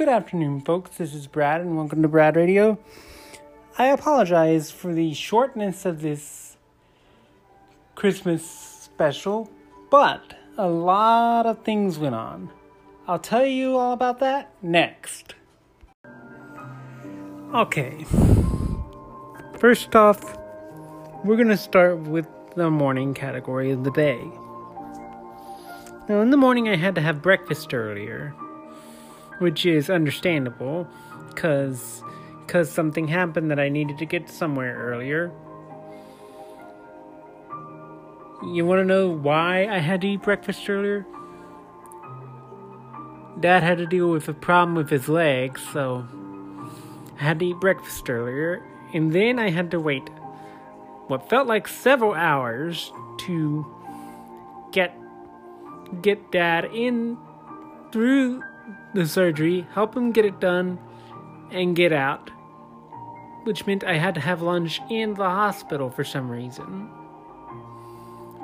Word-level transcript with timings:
Good 0.00 0.08
afternoon, 0.08 0.62
folks. 0.62 0.96
This 0.96 1.12
is 1.12 1.26
Brad, 1.26 1.60
and 1.60 1.76
welcome 1.76 2.00
to 2.00 2.08
Brad 2.08 2.34
Radio. 2.34 2.78
I 3.76 3.88
apologize 3.88 4.70
for 4.70 4.94
the 4.94 5.12
shortness 5.12 5.84
of 5.84 6.00
this 6.00 6.56
Christmas 7.96 8.42
special, 8.42 9.50
but 9.90 10.38
a 10.56 10.70
lot 10.70 11.44
of 11.44 11.64
things 11.64 11.98
went 11.98 12.14
on. 12.14 12.48
I'll 13.06 13.18
tell 13.18 13.44
you 13.44 13.76
all 13.76 13.92
about 13.92 14.20
that 14.20 14.50
next. 14.62 15.34
Okay. 17.54 18.06
First 19.58 19.94
off, 19.94 20.38
we're 21.24 21.36
going 21.36 21.48
to 21.48 21.58
start 21.58 21.98
with 21.98 22.26
the 22.56 22.70
morning 22.70 23.12
category 23.12 23.70
of 23.70 23.84
the 23.84 23.90
day. 23.90 24.24
Now, 26.08 26.22
in 26.22 26.30
the 26.30 26.38
morning, 26.38 26.70
I 26.70 26.76
had 26.76 26.94
to 26.94 27.02
have 27.02 27.20
breakfast 27.20 27.74
earlier, 27.74 28.34
which 29.40 29.66
is 29.66 29.90
understandable 29.90 30.86
because 31.28 32.02
because 32.46 32.70
something 32.70 33.08
happened 33.08 33.50
that 33.50 33.60
I 33.60 33.68
needed 33.68 33.98
to 33.98 34.06
get 34.06 34.28
somewhere 34.28 34.76
earlier. 34.76 35.30
You 38.42 38.66
want 38.66 38.80
to 38.80 38.84
know 38.84 39.08
why 39.08 39.66
I 39.66 39.78
had 39.78 40.00
to 40.00 40.08
eat 40.08 40.22
breakfast 40.22 40.68
earlier? 40.68 41.06
Dad 43.38 43.62
had 43.62 43.78
to 43.78 43.86
deal 43.86 44.10
with 44.10 44.28
a 44.28 44.34
problem 44.34 44.74
with 44.74 44.90
his 44.90 45.08
leg, 45.08 45.58
so 45.58 46.06
I 47.18 47.22
had 47.22 47.38
to 47.38 47.46
eat 47.46 47.60
breakfast 47.60 48.10
earlier, 48.10 48.62
and 48.92 49.12
then 49.12 49.38
I 49.38 49.50
had 49.50 49.70
to 49.70 49.80
wait 49.80 50.08
what 51.06 51.30
felt 51.30 51.46
like 51.46 51.68
several 51.68 52.14
hours 52.14 52.92
to 53.20 53.66
get 54.72 54.94
get 56.02 56.30
dad 56.30 56.66
in 56.66 57.16
through 57.92 58.42
the 58.94 59.06
surgery, 59.06 59.66
help 59.74 59.96
him 59.96 60.12
get 60.12 60.24
it 60.24 60.40
done, 60.40 60.78
and 61.50 61.76
get 61.76 61.92
out. 61.92 62.30
Which 63.44 63.66
meant 63.66 63.84
I 63.84 63.96
had 63.96 64.14
to 64.16 64.20
have 64.20 64.42
lunch 64.42 64.80
in 64.90 65.14
the 65.14 65.24
hospital 65.24 65.90
for 65.90 66.04
some 66.04 66.30
reason. 66.30 66.90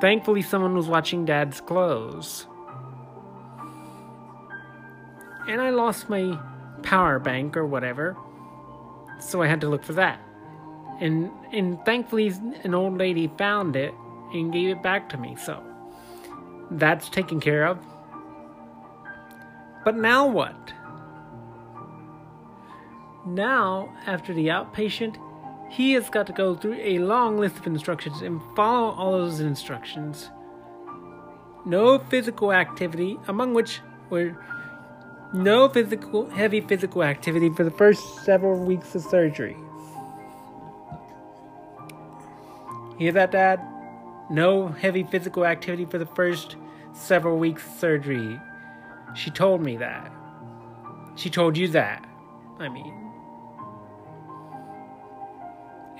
Thankfully, 0.00 0.42
someone 0.42 0.74
was 0.74 0.88
watching 0.88 1.24
dad's 1.24 1.60
clothes. 1.60 2.46
And 5.48 5.60
I 5.60 5.70
lost 5.70 6.08
my 6.08 6.38
power 6.82 7.18
bank 7.18 7.56
or 7.56 7.66
whatever, 7.66 8.16
so 9.20 9.42
I 9.42 9.46
had 9.46 9.60
to 9.60 9.68
look 9.68 9.84
for 9.84 9.94
that. 9.94 10.20
And 11.00 11.30
and 11.52 11.78
thankfully 11.84 12.32
an 12.64 12.74
old 12.74 12.98
lady 12.98 13.28
found 13.38 13.76
it 13.76 13.94
and 14.32 14.52
gave 14.52 14.70
it 14.70 14.82
back 14.82 15.08
to 15.10 15.16
me. 15.16 15.36
So 15.36 15.62
that's 16.70 17.08
taken 17.08 17.40
care 17.40 17.66
of. 17.66 17.78
But 19.86 19.94
now 19.94 20.26
what? 20.26 20.72
Now, 23.24 23.94
after 24.04 24.34
the 24.34 24.48
outpatient, 24.48 25.16
he 25.70 25.92
has 25.92 26.10
got 26.10 26.26
to 26.26 26.32
go 26.32 26.56
through 26.56 26.80
a 26.80 26.98
long 26.98 27.38
list 27.38 27.58
of 27.58 27.68
instructions 27.68 28.20
and 28.20 28.40
follow 28.56 28.96
all 28.96 29.12
those 29.12 29.38
instructions. 29.38 30.28
No 31.64 32.00
physical 32.00 32.52
activity, 32.52 33.16
among 33.28 33.54
which 33.54 33.80
were 34.10 34.36
no 35.32 35.68
physical, 35.68 36.28
heavy 36.30 36.60
physical 36.62 37.04
activity 37.04 37.50
for 37.50 37.62
the 37.62 37.70
first 37.70 38.24
several 38.24 38.58
weeks 38.58 38.96
of 38.96 39.02
surgery. 39.02 39.56
Hear 42.98 43.12
that, 43.12 43.30
Dad? 43.30 43.60
No 44.30 44.66
heavy 44.66 45.04
physical 45.04 45.46
activity 45.46 45.84
for 45.84 45.98
the 45.98 46.06
first 46.06 46.56
several 46.92 47.38
weeks 47.38 47.64
of 47.64 47.78
surgery. 47.78 48.40
She 49.16 49.30
told 49.30 49.62
me 49.62 49.78
that. 49.78 50.12
She 51.14 51.30
told 51.30 51.56
you 51.56 51.68
that. 51.68 52.06
I 52.58 52.68
mean. 52.68 52.94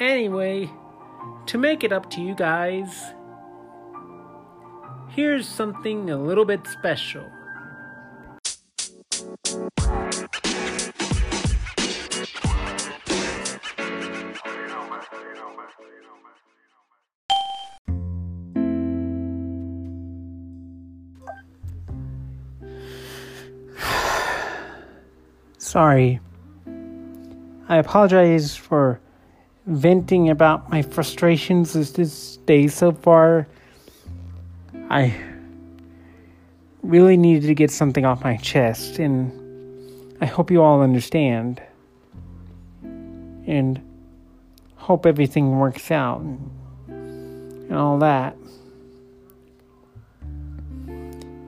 Anyway, 0.00 0.68
to 1.46 1.56
make 1.56 1.84
it 1.84 1.92
up 1.92 2.10
to 2.10 2.20
you 2.20 2.34
guys, 2.34 3.04
here's 5.10 5.48
something 5.48 6.10
a 6.10 6.16
little 6.16 6.44
bit 6.44 6.66
special. 6.66 7.24
Sorry. 25.74 26.20
I 27.68 27.78
apologize 27.78 28.54
for 28.54 29.00
venting 29.66 30.30
about 30.30 30.70
my 30.70 30.82
frustrations 30.82 31.72
this 31.72 32.36
day 32.46 32.68
so 32.68 32.92
far. 32.92 33.48
I 34.88 35.20
really 36.84 37.16
needed 37.16 37.48
to 37.48 37.56
get 37.56 37.72
something 37.72 38.04
off 38.04 38.22
my 38.22 38.36
chest, 38.36 39.00
and 39.00 40.16
I 40.20 40.26
hope 40.26 40.52
you 40.52 40.62
all 40.62 40.80
understand. 40.80 41.60
And 42.84 43.80
hope 44.76 45.06
everything 45.06 45.58
works 45.58 45.90
out 45.90 46.20
and, 46.20 47.72
all 47.72 47.98
that. 47.98 48.36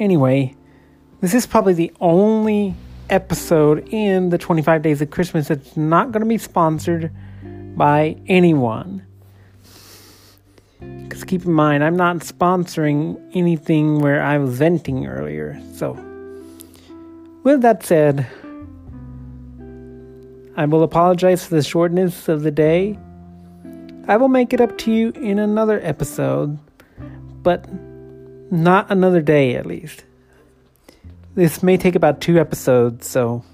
Anyway, 0.00 0.56
this 1.20 1.34
is 1.34 1.46
probably 1.46 1.74
the 1.74 1.92
only 2.00 2.74
episode 3.10 3.88
in 3.92 4.30
the 4.30 4.38
25 4.38 4.82
Days 4.82 5.02
of 5.02 5.10
Christmas 5.10 5.48
that's 5.48 5.76
not 5.76 6.12
going 6.12 6.22
to 6.22 6.28
be 6.28 6.38
sponsored 6.38 7.10
by 7.76 8.16
anyone. 8.26 9.04
Because 10.80 11.24
keep 11.24 11.44
in 11.44 11.52
mind, 11.52 11.82
I'm 11.82 11.96
not 11.96 12.18
sponsoring 12.18 13.20
anything 13.34 14.00
where 14.00 14.22
I 14.22 14.38
was 14.38 14.58
venting 14.58 15.06
earlier. 15.06 15.60
So, 15.74 15.92
with 17.42 17.62
that 17.62 17.84
said, 17.84 18.26
I 20.56 20.64
will 20.64 20.82
apologize 20.82 21.44
for 21.44 21.54
the 21.54 21.62
shortness 21.62 22.28
of 22.28 22.42
the 22.42 22.50
day. 22.50 22.98
I 24.06 24.16
will 24.16 24.28
make 24.28 24.52
it 24.52 24.60
up 24.60 24.76
to 24.78 24.92
you 24.92 25.10
in 25.10 25.38
another 25.38 25.80
episode, 25.82 26.58
but 27.42 27.66
not 28.50 28.90
another 28.90 29.20
day 29.20 29.54
at 29.54 29.66
least. 29.66 30.04
This 31.38 31.62
may 31.62 31.76
take 31.76 31.94
about 31.94 32.20
two 32.20 32.40
episodes, 32.40 33.06
so 33.06 33.44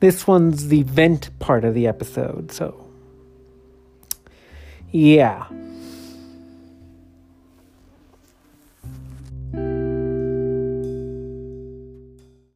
this 0.00 0.26
one's 0.26 0.66
the 0.66 0.82
vent 0.82 1.30
part 1.38 1.64
of 1.64 1.72
the 1.72 1.86
episode, 1.86 2.50
so 2.50 2.84
yeah. 4.90 5.46